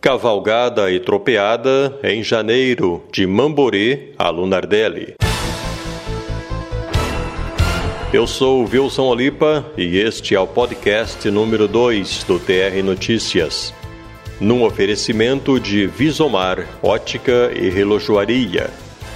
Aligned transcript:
Cavalgada 0.00 0.92
e 0.92 1.00
tropeada 1.00 1.98
em 2.04 2.22
janeiro, 2.22 3.02
de 3.10 3.26
Mamborê 3.26 4.10
a 4.16 4.30
Lunardelli. 4.30 5.16
Eu 8.12 8.24
sou 8.24 8.64
Wilson 8.64 9.08
Olipa 9.08 9.66
e 9.76 9.98
este 9.98 10.36
é 10.36 10.40
o 10.40 10.46
podcast 10.46 11.28
número 11.32 11.66
2 11.66 12.22
do 12.22 12.38
TR 12.38 12.80
Notícias. 12.84 13.74
Num 14.40 14.62
oferecimento 14.62 15.58
de 15.58 15.88
Visomar, 15.88 16.64
Ótica 16.80 17.50
e 17.52 17.68
Relojoaria 17.68 18.70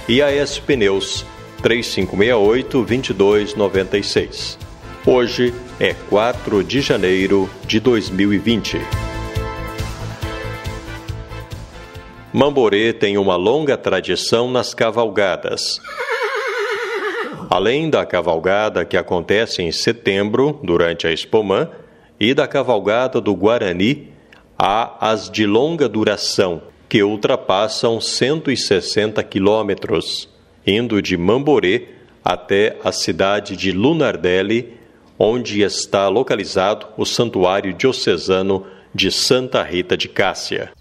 e 0.05 0.21
AS 0.21 0.59
Pneus 0.59 1.25
3568-2296. 1.61 4.57
Hoje 5.05 5.53
é 5.79 5.93
4 6.09 6.61
de 6.61 6.81
janeiro 6.81 7.49
de 7.65 7.79
2020. 7.79 9.12
Mamborê 12.33 12.91
tem 12.91 13.15
uma 13.15 13.35
longa 13.35 13.77
tradição 13.77 14.49
nas 14.49 14.73
cavalgadas. 14.73 15.79
Além 17.47 17.91
da 17.91 18.03
cavalgada 18.07 18.83
que 18.83 18.97
acontece 18.97 19.61
em 19.61 19.71
setembro, 19.71 20.59
durante 20.63 21.05
a 21.05 21.11
Espomã, 21.11 21.69
e 22.19 22.33
da 22.33 22.47
cavalgada 22.47 23.21
do 23.21 23.35
Guarani, 23.35 24.09
há 24.57 25.11
as 25.11 25.29
de 25.29 25.45
longa 25.45 25.87
duração, 25.87 26.63
que 26.89 27.03
ultrapassam 27.03 28.01
160 28.01 29.21
quilômetros, 29.23 30.27
indo 30.65 31.03
de 31.03 31.15
Mamborê 31.15 31.89
até 32.25 32.77
a 32.83 32.91
cidade 32.91 33.55
de 33.55 33.71
Lunardelli, 33.71 34.73
onde 35.19 35.61
está 35.61 36.07
localizado 36.07 36.87
o 36.97 37.05
Santuário 37.05 37.73
Diocesano 37.75 38.65
de 38.91 39.11
Santa 39.11 39.61
Rita 39.61 39.95
de 39.95 40.09
Cássia. 40.09 40.71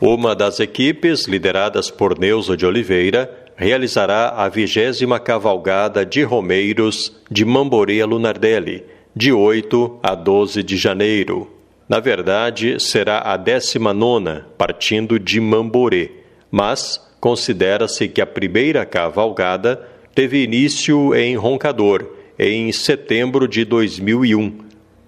Uma 0.00 0.34
das 0.34 0.58
equipes, 0.58 1.26
lideradas 1.26 1.90
por 1.90 2.18
Neuza 2.18 2.56
de 2.56 2.66
Oliveira, 2.66 3.30
realizará 3.56 4.30
a 4.30 4.48
vigésima 4.48 5.20
cavalgada 5.20 6.04
de 6.04 6.22
Romeiros 6.22 7.20
de 7.30 7.44
Mamborê 7.44 8.00
a 8.00 8.06
Lunardelli, 8.06 8.84
de 9.14 9.32
8 9.32 10.00
a 10.02 10.14
12 10.14 10.62
de 10.62 10.76
janeiro. 10.76 11.48
Na 11.88 12.00
verdade, 12.00 12.80
será 12.80 13.20
a 13.20 13.36
19, 13.36 14.42
partindo 14.58 15.18
de 15.18 15.40
Mamborê, 15.40 16.10
mas 16.50 17.00
considera-se 17.20 18.08
que 18.08 18.20
a 18.20 18.26
primeira 18.26 18.84
cavalgada 18.84 19.88
teve 20.14 20.42
início 20.42 21.14
em 21.14 21.36
Roncador, 21.36 22.04
em 22.36 22.72
setembro 22.72 23.46
de 23.46 23.64
2001, 23.64 24.58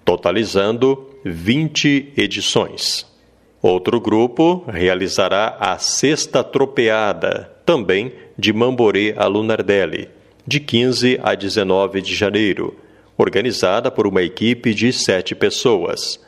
totalizando 0.05 1.09
20 1.25 2.13
edições. 2.15 3.16
Outro 3.61 3.99
grupo 3.99 4.63
realizará 4.67 5.57
a 5.59 5.79
Sexta 5.79 6.43
Tropeada, 6.43 7.51
também 7.65 8.13
de 8.37 8.53
Mamborê 8.53 9.15
a 9.17 9.25
Lunardelli, 9.25 10.09
de 10.45 10.59
15 10.59 11.19
a 11.23 11.33
19 11.33 12.01
de 12.01 12.15
janeiro, 12.15 12.75
organizada 13.17 13.89
por 13.89 14.05
uma 14.05 14.21
equipe 14.21 14.75
de 14.75 14.93
sete 14.93 15.33
pessoas. 15.33 16.23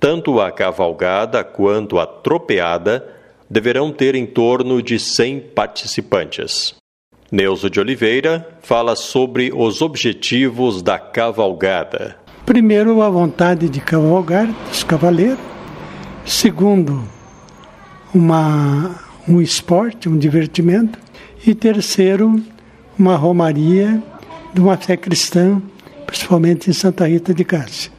Tanto 0.00 0.40
a 0.40 0.50
cavalgada 0.50 1.44
quanto 1.44 1.98
a 1.98 2.06
tropeada 2.06 3.06
deverão 3.48 3.92
ter 3.92 4.14
em 4.14 4.24
torno 4.24 4.82
de 4.82 4.98
100 4.98 5.40
participantes. 5.54 6.74
Neuso 7.30 7.68
de 7.68 7.78
Oliveira 7.78 8.48
fala 8.62 8.96
sobre 8.96 9.52
os 9.54 9.82
objetivos 9.82 10.80
da 10.80 10.98
cavalgada. 10.98 12.16
Primeiro, 12.46 13.02
a 13.02 13.10
vontade 13.10 13.68
de 13.68 13.80
cavalgar 13.80 14.46
dos 14.68 14.82
cavaleiros 14.82 15.38
Segundo, 16.24 17.02
uma, 18.14 18.98
um 19.28 19.40
esporte, 19.40 20.08
um 20.08 20.18
divertimento. 20.18 20.98
E 21.46 21.54
terceiro, 21.54 22.42
uma 22.98 23.16
romaria 23.16 24.02
de 24.52 24.60
uma 24.60 24.76
fé 24.76 24.96
cristã, 24.96 25.60
principalmente 26.06 26.68
em 26.68 26.72
Santa 26.72 27.06
Rita 27.06 27.32
de 27.32 27.44
Cássia. 27.44 27.90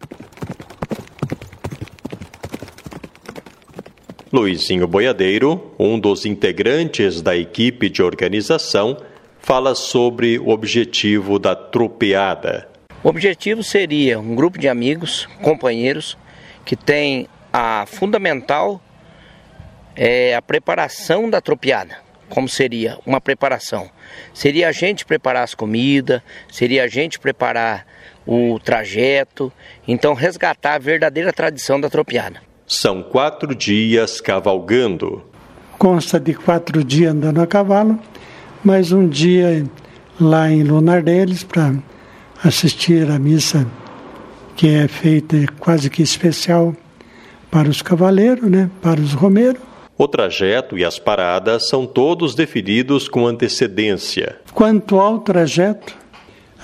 Luizinho 4.31 4.87
Boiadeiro, 4.87 5.73
um 5.77 5.99
dos 5.99 6.25
integrantes 6.25 7.21
da 7.21 7.35
equipe 7.35 7.89
de 7.89 8.01
organização, 8.01 8.95
fala 9.39 9.75
sobre 9.75 10.39
o 10.39 10.49
objetivo 10.49 11.37
da 11.37 11.53
tropeada. 11.53 12.69
O 13.03 13.09
objetivo 13.09 13.63
seria 13.63 14.19
um 14.19 14.35
grupo 14.35 14.57
de 14.57 14.69
amigos, 14.69 15.27
companheiros, 15.41 16.17
que 16.63 16.75
tem 16.75 17.27
a 17.51 17.85
fundamental 17.85 18.81
é 19.95 20.35
a 20.35 20.41
preparação 20.41 21.29
da 21.29 21.41
tropiada. 21.41 21.97
Como 22.29 22.47
seria 22.47 22.97
uma 23.05 23.19
preparação? 23.19 23.89
Seria 24.33 24.69
a 24.69 24.71
gente 24.71 25.05
preparar 25.05 25.43
as 25.43 25.53
comidas, 25.53 26.21
seria 26.49 26.85
a 26.85 26.87
gente 26.87 27.19
preparar 27.19 27.85
o 28.25 28.57
trajeto, 28.59 29.51
então 29.85 30.13
resgatar 30.13 30.75
a 30.75 30.79
verdadeira 30.79 31.33
tradição 31.33 31.79
da 31.79 31.89
tropiada. 31.89 32.41
São 32.65 33.03
quatro 33.03 33.53
dias 33.53 34.21
cavalgando. 34.21 35.25
Consta 35.77 36.19
de 36.19 36.33
quatro 36.33 36.83
dias 36.83 37.11
andando 37.11 37.41
a 37.41 37.47
cavalo, 37.47 37.99
mais 38.63 38.93
um 38.93 39.07
dia 39.09 39.65
lá 40.19 40.49
em 40.49 40.63
Lunardeles 40.63 41.43
para 41.43 41.73
assistir 42.43 43.09
a 43.09 43.19
missa 43.19 43.67
que 44.55 44.69
é 44.69 44.87
feita 44.87 45.37
quase 45.59 45.89
que 45.89 46.01
especial 46.01 46.75
para 47.51 47.69
os 47.69 47.81
cavaleiros, 47.81 48.49
né, 48.49 48.71
para 48.81 48.99
os 48.99 49.13
romeiros. 49.13 49.61
O 49.97 50.07
trajeto 50.07 50.77
e 50.77 50.85
as 50.85 50.97
paradas 50.97 51.67
são 51.67 51.85
todos 51.85 52.33
definidos 52.33 53.07
com 53.07 53.27
antecedência. 53.27 54.37
Quanto 54.53 54.99
ao 54.99 55.19
trajeto, 55.19 55.95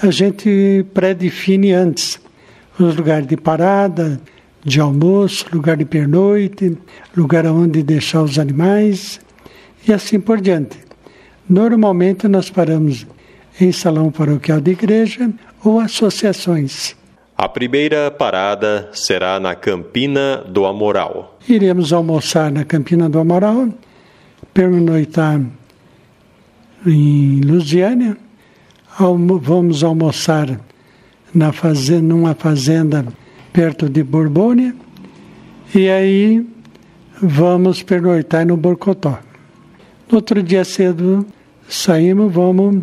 a 0.01 0.09
gente 0.09 0.85
pré-define 0.93 1.73
antes 1.73 2.19
os 2.79 2.95
lugares 2.95 3.27
de 3.27 3.35
parada, 3.35 4.19
de 4.63 4.79
almoço, 4.79 5.45
lugar 5.53 5.77
de 5.77 5.85
pernoite, 5.85 6.77
lugar 7.15 7.45
onde 7.45 7.83
deixar 7.83 8.23
os 8.23 8.39
animais 8.39 9.19
e 9.87 9.93
assim 9.93 10.19
por 10.19 10.41
diante. 10.41 10.77
Normalmente 11.49 12.27
nós 12.27 12.49
paramos 12.49 13.05
em 13.59 13.71
salão 13.71 14.11
paroquial 14.11 14.59
de 14.59 14.71
igreja 14.71 15.29
ou 15.63 15.79
associações. 15.79 16.95
A 17.37 17.47
primeira 17.47 18.09
parada 18.09 18.89
será 18.93 19.39
na 19.39 19.53
Campina 19.53 20.37
do 20.37 20.65
Amoral. 20.65 21.37
Iremos 21.47 21.93
almoçar 21.93 22.51
na 22.51 22.65
Campina 22.65 23.07
do 23.07 23.19
Amoral, 23.19 23.69
pernoitar 24.55 25.39
em 26.83 27.39
Lusiânia, 27.41 28.17
vamos 28.99 29.83
almoçar 29.83 30.59
na 31.31 31.53
fazenda, 31.53 32.01
numa 32.01 32.33
fazenda 32.33 33.05
perto 33.53 33.87
de 33.87 34.01
Borbônia, 34.03 34.75
e 35.75 35.87
aí 35.89 36.43
vamos 37.21 37.83
pernoitar 37.83 38.47
no 38.47 38.57
Borcotó. 38.57 39.19
No 40.09 40.15
outro 40.15 40.41
dia 40.41 40.65
cedo 40.65 41.23
saímos, 41.69 42.33
vamos, 42.33 42.81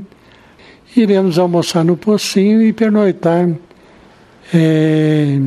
iremos 0.96 1.40
almoçar 1.40 1.84
no 1.84 1.96
Pocinho 1.96 2.62
e 2.62 2.72
pernoitar 2.72 3.48
é, 4.54 5.38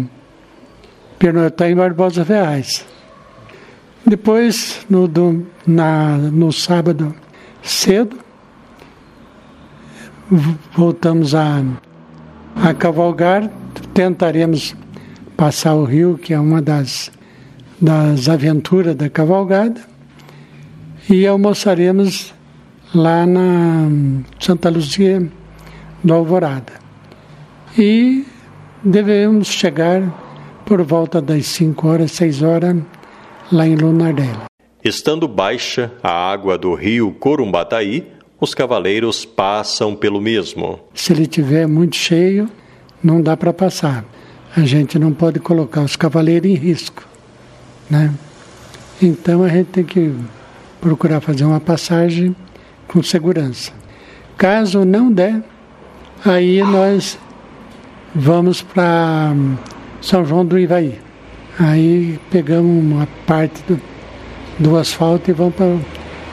em 1.70 1.76
Barbosa 1.76 2.24
Reais. 2.24 2.86
Depois, 4.06 4.86
no, 4.90 5.08
do, 5.08 5.48
na, 5.66 6.18
no 6.18 6.52
sábado 6.52 7.16
cedo, 7.62 8.18
voltamos 10.76 11.34
a, 11.34 11.64
a 12.56 12.74
cavalgar, 12.74 13.50
tentaremos 13.94 14.76
passar 15.36 15.76
o 15.76 15.86
rio, 15.86 16.18
que 16.18 16.34
é 16.34 16.40
uma 16.40 16.62
das, 16.62 17.12
das 17.82 18.28
aventuras 18.28 18.96
da 18.96 19.10
cavalgada, 19.10 19.82
e 21.10 21.26
almoçaremos 21.26 22.34
lá 22.94 23.26
na 23.26 23.90
Santa 24.40 24.70
Luzia 24.70 25.30
do 26.04 26.14
Alvorada. 26.14 26.74
E 27.78 28.26
devemos 28.88 29.48
chegar 29.48 30.02
por 30.66 30.82
volta 30.82 31.22
das 31.22 31.46
5 31.48 31.88
horas, 31.88 32.12
6 32.14 32.42
horas, 32.42 32.78
lá 33.52 33.68
em 33.68 33.76
Lunardela. 33.76 34.46
Estando 34.84 35.28
baixa 35.28 35.92
a 36.02 36.12
água 36.12 36.58
do 36.58 36.74
rio 36.74 37.12
Corumbataí, 37.12 38.08
os 38.40 38.54
cavaleiros 38.54 39.26
passam 39.26 39.96
pelo 39.96 40.22
mesmo. 40.22 40.80
Se 40.94 41.12
ele 41.12 41.28
tiver 41.28 41.68
muito 41.68 41.96
cheio, 41.96 42.50
não 43.04 43.22
dá 43.22 43.36
para 43.36 43.52
passar. 43.52 44.06
A 44.56 44.62
gente 44.62 44.98
não 44.98 45.12
pode 45.12 45.40
colocar 45.40 45.82
os 45.82 45.96
cavaleiros 45.96 46.50
em 46.50 46.56
risco, 46.56 47.06
né? 47.90 48.14
Então 49.02 49.44
a 49.44 49.50
gente 49.50 49.68
tem 49.68 49.84
que 49.84 50.14
procurar 50.80 51.20
fazer 51.20 51.44
uma 51.44 51.60
passagem 51.60 52.36
com 52.88 53.04
segurança. 53.04 53.72
Caso 54.38 54.86
não 54.86 55.12
der, 55.12 55.44
aí 56.24 56.62
nós 56.64 57.20
vamos 58.18 58.64
para 58.64 59.34
São 60.02 60.26
João 60.26 60.44
do 60.44 60.58
Ivaí. 60.58 61.00
Aí 61.60 62.20
pegamos 62.32 62.84
uma 62.84 63.08
parte 63.28 63.62
do, 63.68 63.80
do 64.58 64.76
asfalto 64.76 65.30
e 65.30 65.34
vamos 65.34 65.56
para 65.56 65.78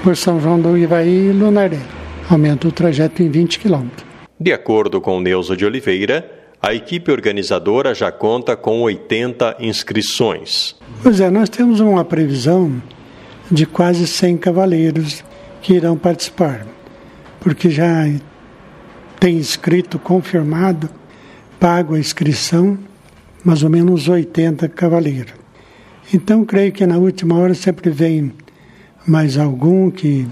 por 0.02 0.16
São 0.16 0.40
João 0.40 0.60
do 0.60 0.76
Ivaí 0.76 1.28
e 1.28 1.32
Lunaré. 1.32 1.80
Aumenta 2.28 2.68
o 2.68 2.72
trajeto 2.72 3.22
em 3.22 3.30
20 3.30 3.58
quilômetros. 3.58 4.04
De 4.38 4.52
acordo 4.52 5.00
com 5.00 5.20
Neuza 5.20 5.56
de 5.56 5.64
Oliveira, 5.64 6.30
a 6.60 6.74
equipe 6.74 7.10
organizadora 7.10 7.94
já 7.94 8.10
conta 8.10 8.56
com 8.56 8.82
80 8.82 9.56
inscrições. 9.60 10.76
Pois 11.02 11.20
é, 11.20 11.30
nós 11.30 11.48
temos 11.48 11.80
uma 11.80 12.04
previsão 12.04 12.82
de 13.50 13.66
quase 13.66 14.06
100 14.06 14.38
cavaleiros 14.38 15.22
que 15.62 15.74
irão 15.74 15.96
participar, 15.96 16.66
porque 17.40 17.70
já 17.70 18.06
tem 19.20 19.36
inscrito 19.36 19.98
confirmado, 19.98 20.90
pago 21.64 21.94
a 21.94 21.98
inscrição, 21.98 22.76
mais 23.42 23.62
ou 23.62 23.70
menos 23.70 24.06
80 24.06 24.68
cavaleiros. 24.68 25.32
Então, 26.12 26.44
creio 26.44 26.70
que 26.70 26.84
na 26.84 26.98
última 26.98 27.38
hora 27.38 27.54
sempre 27.54 27.88
vem 27.88 28.34
mais 29.06 29.38
algum 29.38 29.90
que 29.90 30.28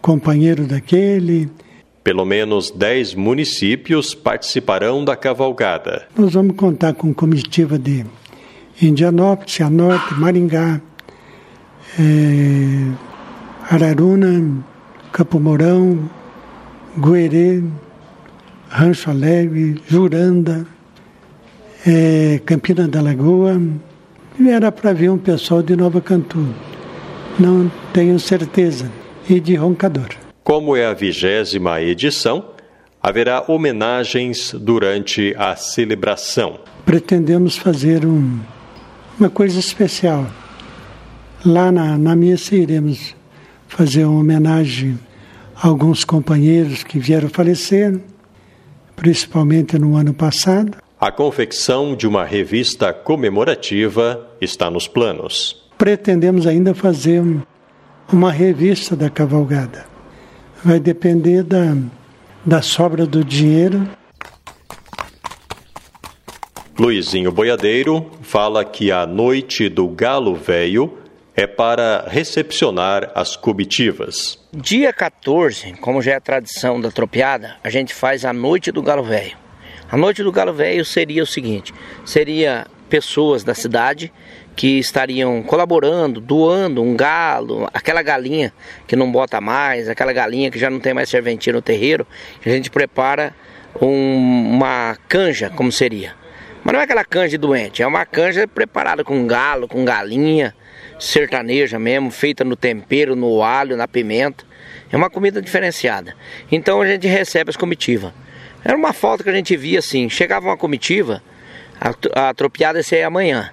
companheiro 0.00 0.66
daquele. 0.66 1.50
Pelo 2.02 2.24
menos 2.24 2.70
10 2.70 3.14
municípios 3.14 4.14
participarão 4.14 5.04
da 5.04 5.14
cavalgada. 5.14 6.08
Nós 6.16 6.32
vamos 6.32 6.56
contar 6.56 6.94
com 6.94 7.12
comitiva 7.12 7.78
de 7.78 8.06
Indianópolis, 8.80 9.52
Cianorte, 9.52 10.14
Maringá, 10.14 10.80
é, 11.98 12.90
Araruna, 13.70 14.64
Campo 15.12 15.38
Mourão, 15.38 16.08
Guerê, 16.96 17.62
Rancho 18.70 19.10
Alegre, 19.10 19.82
Juranda, 19.88 20.64
é, 21.84 22.40
Campina 22.46 22.86
da 22.86 23.02
Lagoa. 23.02 23.60
E 24.38 24.48
era 24.48 24.70
para 24.70 24.92
ver 24.92 25.10
um 25.10 25.18
pessoal 25.18 25.60
de 25.60 25.74
Nova 25.74 26.00
Cantu. 26.00 26.46
Não 27.36 27.70
tenho 27.92 28.18
certeza. 28.18 28.90
E 29.28 29.38
de 29.38 29.54
Roncador. 29.56 30.08
Como 30.42 30.76
é 30.76 30.86
a 30.86 30.94
vigésima 30.94 31.80
edição, 31.80 32.44
haverá 33.02 33.44
homenagens 33.46 34.54
durante 34.58 35.34
a 35.36 35.54
celebração. 35.56 36.60
Pretendemos 36.84 37.56
fazer 37.56 38.04
um, 38.06 38.40
uma 39.18 39.30
coisa 39.30 39.58
especial. 39.58 40.26
Lá 41.44 41.70
na, 41.70 41.98
na 41.98 42.16
missa 42.16 42.56
iremos 42.56 43.14
fazer 43.68 44.04
uma 44.04 44.20
homenagem 44.20 44.98
a 45.54 45.68
alguns 45.68 46.04
companheiros 46.04 46.82
que 46.82 46.98
vieram 46.98 47.28
falecer, 47.28 48.00
principalmente 49.00 49.78
no 49.78 49.96
ano 49.96 50.12
passado. 50.12 50.76
A 51.00 51.10
confecção 51.10 51.96
de 51.96 52.06
uma 52.06 52.22
revista 52.22 52.92
comemorativa 52.92 54.28
está 54.38 54.70
nos 54.70 54.86
planos. 54.86 55.66
Pretendemos 55.78 56.46
ainda 56.46 56.74
fazer 56.74 57.24
uma 58.12 58.30
revista 58.30 58.94
da 58.94 59.08
cavalgada. 59.08 59.86
Vai 60.62 60.78
depender 60.78 61.42
da, 61.42 61.74
da 62.44 62.60
sobra 62.60 63.06
do 63.06 63.24
dinheiro. 63.24 63.88
Luizinho 66.78 67.32
Boiadeiro 67.32 68.04
fala 68.20 68.62
que 68.66 68.92
a 68.92 69.06
noite 69.06 69.70
do 69.70 69.88
Galo 69.88 70.34
Velho 70.34 70.98
é 71.40 71.46
para 71.46 72.06
recepcionar 72.06 73.10
as 73.14 73.34
comitivas. 73.34 74.38
Dia 74.52 74.92
14, 74.92 75.72
como 75.80 76.02
já 76.02 76.12
é 76.12 76.20
tradição 76.20 76.78
da 76.78 76.90
tropiada, 76.90 77.56
a 77.64 77.70
gente 77.70 77.94
faz 77.94 78.26
a 78.26 78.32
noite 78.32 78.70
do 78.70 78.82
Galo 78.82 79.02
Velho. 79.02 79.38
A 79.90 79.96
noite 79.96 80.22
do 80.22 80.30
Galo 80.30 80.52
Velho 80.52 80.84
seria 80.84 81.22
o 81.22 81.26
seguinte: 81.26 81.72
seria 82.04 82.66
pessoas 82.90 83.42
da 83.42 83.54
cidade 83.54 84.12
que 84.54 84.78
estariam 84.78 85.42
colaborando, 85.42 86.20
doando 86.20 86.82
um 86.82 86.94
galo, 86.94 87.66
aquela 87.72 88.02
galinha 88.02 88.52
que 88.86 88.94
não 88.94 89.10
bota 89.10 89.40
mais, 89.40 89.88
aquela 89.88 90.12
galinha 90.12 90.50
que 90.50 90.58
já 90.58 90.68
não 90.68 90.78
tem 90.78 90.92
mais 90.92 91.08
serventia 91.08 91.54
no 91.54 91.62
terreiro, 91.62 92.06
a 92.44 92.50
gente 92.50 92.70
prepara 92.70 93.34
um, 93.80 94.56
uma 94.56 94.94
canja, 95.08 95.48
como 95.48 95.72
seria. 95.72 96.12
Mas 96.62 96.74
não 96.74 96.80
é 96.80 96.84
aquela 96.84 97.04
canja 97.04 97.38
doente, 97.38 97.82
é 97.82 97.86
uma 97.86 98.04
canja 98.04 98.46
preparada 98.46 99.02
com 99.02 99.26
galo, 99.26 99.66
com 99.66 99.82
galinha, 99.86 100.54
sertaneja 101.00 101.78
mesmo, 101.78 102.10
feita 102.10 102.44
no 102.44 102.54
tempero, 102.54 103.16
no 103.16 103.42
alho, 103.42 103.76
na 103.76 103.88
pimenta. 103.88 104.44
É 104.92 104.96
uma 104.96 105.10
comida 105.10 105.40
diferenciada. 105.40 106.14
Então 106.52 106.80
a 106.80 106.86
gente 106.86 107.06
recebe 107.08 107.50
as 107.50 107.56
comitivas. 107.56 108.12
Era 108.64 108.76
uma 108.76 108.92
foto 108.92 109.24
que 109.24 109.30
a 109.30 109.34
gente 109.34 109.56
via 109.56 109.78
assim, 109.78 110.08
chegava 110.08 110.46
uma 110.46 110.56
comitiva, 110.56 111.22
a, 111.80 112.28
a 112.28 112.34
tropiada 112.34 112.80
ia 112.92 113.06
amanhã 113.06 113.50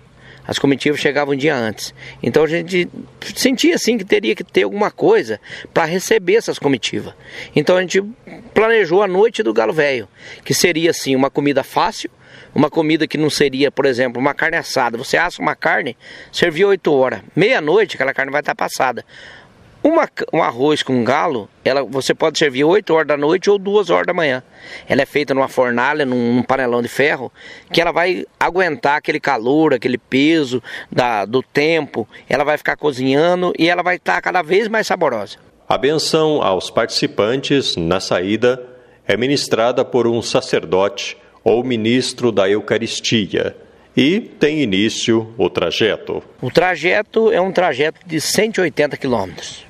as 0.47 0.57
comitivas 0.57 0.99
chegavam 1.01 1.33
um 1.33 1.37
dia 1.37 1.55
antes. 1.55 1.93
Então 2.23 2.43
a 2.43 2.47
gente 2.47 2.87
sentia 3.35 3.75
assim 3.75 3.97
que 3.97 4.05
teria 4.05 4.33
que 4.33 4.43
ter 4.43 4.63
alguma 4.63 4.89
coisa 4.89 5.39
para 5.73 5.83
receber 5.83 6.35
essas 6.35 6.57
comitivas. 6.57 7.13
Então 7.53 7.75
a 7.75 7.81
gente 7.81 8.01
planejou 8.53 9.03
a 9.03 9.07
noite 9.07 9.43
do 9.43 9.53
galo 9.53 9.73
velho, 9.73 10.07
que 10.45 10.53
seria 10.53 10.91
assim 10.91 11.15
uma 11.15 11.29
comida 11.29 11.63
fácil, 11.63 12.09
uma 12.55 12.69
comida 12.69 13.05
que 13.05 13.17
não 13.17 13.29
seria, 13.29 13.69
por 13.69 13.85
exemplo, 13.85 14.19
uma 14.19 14.33
carne 14.33 14.57
assada. 14.57 14.97
Você 14.97 15.17
assa 15.17 15.41
uma 15.41 15.55
carne, 15.55 15.97
servia 16.31 16.67
8 16.67 16.93
horas. 16.93 17.21
Meia-noite 17.35 17.95
aquela 17.95 18.13
carne 18.13 18.31
vai 18.31 18.39
estar 18.39 18.55
passada. 18.55 19.05
Uma, 19.83 20.09
um 20.33 20.41
arroz 20.41 20.83
com 20.83 21.03
galo, 21.03 21.49
ela, 21.63 21.83
você 21.83 22.13
pode 22.13 22.37
servir 22.37 22.63
8 22.63 22.93
horas 22.93 23.07
da 23.07 23.17
noite 23.17 23.49
ou 23.49 23.57
2 23.57 23.89
horas 23.89 24.07
da 24.07 24.13
manhã. 24.13 24.43
Ela 24.87 25.03
é 25.03 25.05
feita 25.05 25.33
numa 25.33 25.47
fornalha, 25.47 26.05
num, 26.05 26.33
num, 26.33 26.43
panelão 26.43 26.81
de 26.81 26.87
ferro, 26.87 27.31
que 27.71 27.79
ela 27.79 27.91
vai 27.91 28.25
aguentar 28.39 28.97
aquele 28.97 29.19
calor, 29.19 29.73
aquele 29.73 29.97
peso 29.97 30.61
da, 30.91 31.25
do 31.25 31.41
tempo. 31.41 32.07
Ela 32.27 32.43
vai 32.43 32.57
ficar 32.57 32.75
cozinhando 32.75 33.53
e 33.57 33.69
ela 33.69 33.83
vai 33.83 33.95
estar 33.95 34.21
cada 34.21 34.41
vez 34.41 34.67
mais 34.67 34.87
saborosa. 34.87 35.37
A 35.69 35.77
benção 35.77 36.41
aos 36.41 36.69
participantes 36.69 37.75
na 37.75 37.99
saída 37.99 38.61
é 39.07 39.15
ministrada 39.15 39.85
por 39.85 40.07
um 40.07 40.21
sacerdote 40.21 41.17
ou 41.43 41.63
ministro 41.63 42.31
da 42.31 42.49
Eucaristia 42.49 43.55
e 43.95 44.19
tem 44.19 44.61
início 44.61 45.33
o 45.37 45.49
trajeto. 45.49 46.23
O 46.39 46.51
trajeto 46.51 47.31
é 47.31 47.41
um 47.41 47.51
trajeto 47.51 47.99
de 48.05 48.21
180 48.21 48.95
quilômetros. 48.95 49.66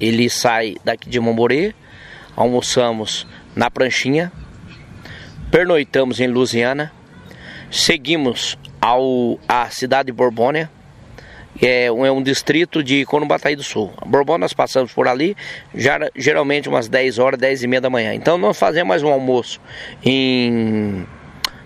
Ele 0.00 0.28
sai 0.30 0.76
daqui 0.84 1.08
de 1.08 1.18
Momborê, 1.18 1.74
almoçamos 2.36 3.26
na 3.54 3.70
Pranchinha, 3.70 4.32
pernoitamos 5.50 6.20
em 6.20 6.28
Lusiana, 6.28 6.92
seguimos 7.70 8.56
ao 8.80 9.38
a 9.48 9.68
cidade 9.70 10.06
de 10.06 10.12
Borbônia, 10.12 10.70
é 11.60 11.90
um, 11.90 12.06
é 12.06 12.12
um 12.12 12.22
distrito 12.22 12.84
de 12.84 13.04
Corumbataí 13.04 13.56
do 13.56 13.64
Sul. 13.64 13.92
Borbônia 14.06 14.40
nós 14.40 14.52
passamos 14.52 14.92
por 14.92 15.08
ali, 15.08 15.36
já, 15.74 15.98
geralmente 16.14 16.68
umas 16.68 16.88
10 16.88 17.18
horas, 17.18 17.40
10 17.40 17.64
e 17.64 17.66
meia 17.66 17.80
da 17.80 17.90
manhã. 17.90 18.14
Então 18.14 18.38
nós 18.38 18.56
fazemos 18.56 18.88
mais 18.88 19.02
um 19.02 19.08
almoço 19.08 19.60
em, 20.04 21.04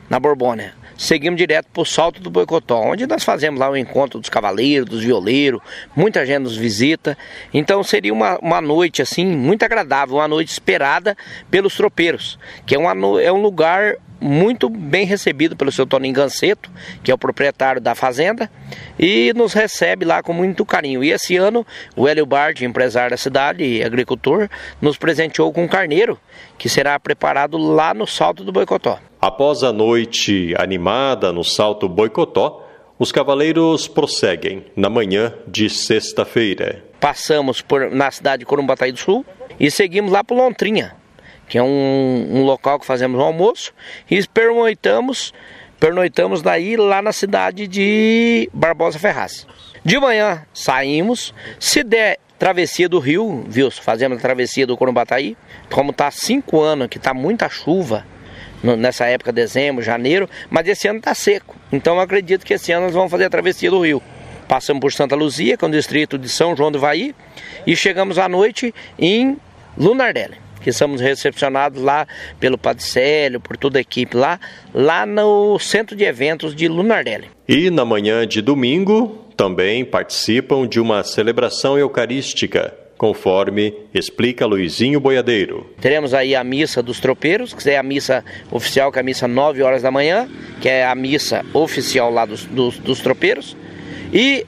na 0.08 0.18
Borbônia 0.18 0.81
seguimos 1.02 1.36
direto 1.36 1.66
para 1.72 1.82
o 1.82 1.84
Salto 1.84 2.20
do 2.20 2.30
Boicotó, 2.30 2.80
onde 2.80 3.08
nós 3.08 3.24
fazemos 3.24 3.58
lá 3.58 3.68
o 3.68 3.76
encontro 3.76 4.20
dos 4.20 4.30
cavaleiros, 4.30 4.88
dos 4.88 5.02
violeiros, 5.02 5.60
muita 5.96 6.24
gente 6.24 6.44
nos 6.44 6.56
visita. 6.56 7.18
Então 7.52 7.82
seria 7.82 8.12
uma, 8.12 8.38
uma 8.38 8.60
noite 8.60 9.02
assim 9.02 9.26
muito 9.26 9.64
agradável, 9.64 10.16
uma 10.16 10.28
noite 10.28 10.52
esperada 10.52 11.16
pelos 11.50 11.74
tropeiros, 11.74 12.38
que 12.64 12.76
é, 12.76 12.78
uma, 12.78 13.20
é 13.20 13.32
um 13.32 13.42
lugar 13.42 13.96
muito 14.20 14.68
bem 14.68 15.04
recebido 15.04 15.56
pelo 15.56 15.72
seu 15.72 15.84
Toninho 15.84 16.14
Ganceto, 16.14 16.70
que 17.02 17.10
é 17.10 17.14
o 17.14 17.18
proprietário 17.18 17.80
da 17.80 17.96
fazenda, 17.96 18.48
e 18.96 19.32
nos 19.34 19.52
recebe 19.52 20.04
lá 20.04 20.22
com 20.22 20.32
muito 20.32 20.64
carinho. 20.64 21.02
E 21.02 21.10
esse 21.10 21.36
ano, 21.36 21.66
o 21.96 22.06
Hélio 22.06 22.24
Bard, 22.24 22.64
empresário 22.64 23.10
da 23.10 23.16
cidade 23.16 23.64
e 23.64 23.82
agricultor, 23.82 24.48
nos 24.80 24.96
presenteou 24.96 25.52
com 25.52 25.64
um 25.64 25.68
carneiro, 25.68 26.16
que 26.56 26.68
será 26.68 27.00
preparado 27.00 27.58
lá 27.58 27.92
no 27.92 28.06
Salto 28.06 28.44
do 28.44 28.52
Boicotó. 28.52 29.00
Após 29.24 29.62
a 29.62 29.72
noite 29.72 30.52
animada 30.58 31.32
no 31.32 31.44
Salto 31.44 31.88
Boicotó, 31.88 32.66
os 32.98 33.12
cavaleiros 33.12 33.86
prosseguem 33.86 34.64
na 34.74 34.90
manhã 34.90 35.32
de 35.46 35.70
sexta-feira. 35.70 36.82
Passamos 36.98 37.62
por, 37.62 37.88
na 37.92 38.10
cidade 38.10 38.40
de 38.40 38.46
Corumbataí 38.46 38.90
do 38.90 38.98
Sul 38.98 39.24
e 39.60 39.70
seguimos 39.70 40.10
lá 40.10 40.24
para 40.24 40.36
Lontrinha, 40.36 40.96
que 41.48 41.56
é 41.56 41.62
um, 41.62 42.30
um 42.32 42.44
local 42.44 42.80
que 42.80 42.84
fazemos 42.84 43.20
um 43.20 43.22
almoço, 43.22 43.72
e 44.10 44.26
pernoitamos, 44.26 45.32
pernoitamos 45.78 46.42
daí 46.42 46.76
lá 46.76 47.00
na 47.00 47.12
cidade 47.12 47.68
de 47.68 48.50
Barbosa 48.52 48.98
Ferraz. 48.98 49.46
De 49.84 50.00
manhã 50.00 50.44
saímos, 50.52 51.32
se 51.60 51.84
der 51.84 52.18
travessia 52.40 52.88
do 52.88 52.98
rio, 52.98 53.44
viu? 53.46 53.70
Fazemos 53.70 54.18
a 54.18 54.20
travessia 54.20 54.66
do 54.66 54.76
Corumbataí, 54.76 55.36
como 55.70 55.92
está 55.92 56.10
cinco 56.10 56.60
anos 56.60 56.88
que 56.88 56.98
está 56.98 57.14
muita 57.14 57.48
chuva, 57.48 58.04
nessa 58.62 59.06
época, 59.06 59.32
dezembro, 59.32 59.82
janeiro, 59.82 60.28
mas 60.48 60.66
esse 60.68 60.86
ano 60.88 60.98
está 60.98 61.14
seco. 61.14 61.56
Então 61.72 61.96
eu 61.96 62.00
acredito 62.00 62.44
que 62.46 62.54
esse 62.54 62.72
ano 62.72 62.86
nós 62.86 62.94
vamos 62.94 63.10
fazer 63.10 63.24
a 63.24 63.30
travessia 63.30 63.70
do 63.70 63.80
rio. 63.80 64.02
Passamos 64.48 64.80
por 64.80 64.92
Santa 64.92 65.16
Luzia, 65.16 65.56
que 65.56 65.64
é 65.64 65.68
o 65.68 65.70
distrito 65.70 66.18
de 66.18 66.28
São 66.28 66.54
João 66.56 66.70
do 66.70 66.78
Vai, 66.78 67.14
e 67.66 67.74
chegamos 67.74 68.18
à 68.18 68.28
noite 68.28 68.74
em 68.98 69.36
Lunardelli. 69.76 70.36
que 70.60 70.72
somos 70.72 71.00
recepcionados 71.00 71.82
lá 71.82 72.06
pelo 72.38 72.56
Padre 72.56 72.84
Célio, 72.84 73.40
por 73.40 73.56
toda 73.56 73.78
a 73.78 73.80
equipe 73.80 74.16
lá, 74.16 74.38
lá 74.72 75.04
no 75.04 75.58
centro 75.58 75.96
de 75.96 76.04
eventos 76.04 76.54
de 76.54 76.68
Lunardelli. 76.68 77.28
E 77.48 77.68
na 77.68 77.84
manhã 77.84 78.26
de 78.26 78.40
domingo 78.40 79.26
também 79.36 79.84
participam 79.84 80.68
de 80.68 80.78
uma 80.78 81.02
celebração 81.02 81.76
eucarística 81.76 82.81
conforme 83.02 83.74
explica 83.92 84.46
Luizinho 84.46 85.00
Boiadeiro. 85.00 85.68
Teremos 85.80 86.14
aí 86.14 86.36
a 86.36 86.44
missa 86.44 86.80
dos 86.80 87.00
tropeiros, 87.00 87.52
que 87.52 87.68
é 87.68 87.76
a 87.76 87.82
missa 87.82 88.24
oficial, 88.48 88.92
que 88.92 88.98
é 88.98 89.00
a 89.00 89.02
missa 89.02 89.26
9 89.26 89.60
horas 89.60 89.82
da 89.82 89.90
manhã, 89.90 90.28
que 90.60 90.68
é 90.68 90.86
a 90.86 90.94
missa 90.94 91.44
oficial 91.52 92.12
lá 92.12 92.24
dos, 92.24 92.44
dos, 92.44 92.78
dos 92.78 93.00
tropeiros. 93.00 93.56
E 94.12 94.46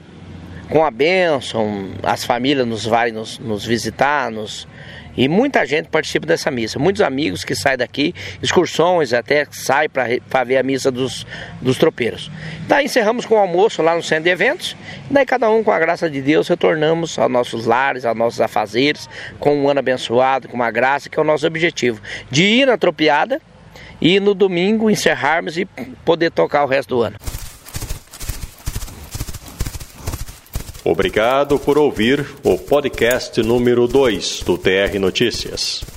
com 0.69 0.85
a 0.85 0.89
bênção, 0.89 1.89
as 2.01 2.23
famílias 2.23 2.65
nos 2.65 2.85
vai 2.85 3.11
nos, 3.11 3.39
nos 3.39 3.65
visitar, 3.65 4.31
nos, 4.31 4.65
e 5.17 5.27
muita 5.27 5.65
gente 5.65 5.87
participa 5.87 6.25
dessa 6.25 6.51
missa. 6.51 6.79
Muitos 6.79 7.01
amigos 7.01 7.43
que 7.43 7.55
saem 7.55 7.77
daqui, 7.77 8.13
excursões 8.41 9.13
até 9.13 9.45
saem 9.51 9.89
para 9.89 10.43
ver 10.43 10.57
a 10.57 10.63
missa 10.63 10.91
dos, 10.91 11.25
dos 11.61 11.77
tropeiros. 11.77 12.31
Daí 12.67 12.85
encerramos 12.85 13.25
com 13.25 13.35
o 13.35 13.37
almoço 13.37 13.81
lá 13.81 13.95
no 13.95 14.03
centro 14.03 14.25
de 14.25 14.29
eventos. 14.29 14.75
Daí 15.09 15.25
cada 15.25 15.49
um, 15.49 15.63
com 15.63 15.71
a 15.71 15.79
graça 15.79 16.09
de 16.09 16.21
Deus, 16.21 16.47
retornamos 16.47 17.17
aos 17.17 17.31
nossos 17.31 17.65
lares, 17.65 18.05
aos 18.05 18.17
nossos 18.17 18.41
afazeres, 18.41 19.09
com 19.39 19.55
um 19.55 19.69
ano 19.69 19.79
abençoado, 19.79 20.47
com 20.47 20.55
uma 20.55 20.71
graça, 20.71 21.09
que 21.09 21.19
é 21.19 21.21
o 21.21 21.25
nosso 21.25 21.45
objetivo. 21.45 22.01
De 22.29 22.43
ir 22.43 22.67
na 22.67 22.77
tropiada 22.77 23.41
e 24.01 24.19
no 24.19 24.33
domingo 24.33 24.89
encerrarmos 24.89 25.57
e 25.57 25.65
poder 26.03 26.31
tocar 26.31 26.63
o 26.63 26.67
resto 26.67 26.95
do 26.95 27.01
ano. 27.01 27.34
Obrigado 30.85 31.57
por 31.57 31.79
ouvir 31.79 32.23
o 32.43 32.59
podcast 32.59 33.41
número 33.41 33.87
2 33.87 34.43
do 34.45 34.55
TR 34.55 34.99
Notícias. 34.99 35.94